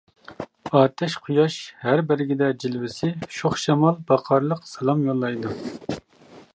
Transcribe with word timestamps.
ئاتەش 0.77 1.17
قۇياش 1.27 1.57
ھەر 1.83 2.01
بەرگىدە 2.11 2.49
جىلۋىسى، 2.65 3.13
شوخ 3.41 3.61
شامال 3.67 4.01
باقارلىق 4.11 4.69
سالام 4.75 5.09
يوللايدۇ! 5.11 5.55